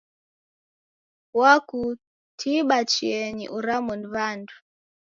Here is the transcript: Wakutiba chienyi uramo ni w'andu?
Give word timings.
Wakutiba 1.39 2.77
chienyi 2.91 3.45
uramo 3.57 3.93
ni 3.99 4.07
w'andu? 4.13 4.55